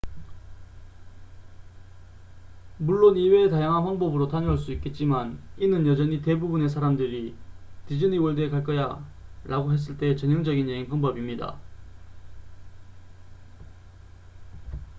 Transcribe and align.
"물론 2.79 3.17
이외에 3.17 3.47
다양한 3.49 3.83
방법으로 3.83 4.27
다녀올 4.29 4.57
수 4.57 4.71
있겠지만 4.71 5.39
이는 5.59 5.85
여전히 5.85 6.23
대부분의 6.23 6.69
사람들이 6.69 7.35
"디즈니 7.85 8.17
월드에 8.17 8.49
갈 8.49 8.63
거야""라고 8.63 9.71
했을 9.71 9.97
때의 9.99 10.17
전형적인 10.17 10.67
여행 10.67 10.89
방법입니다. 10.89 11.59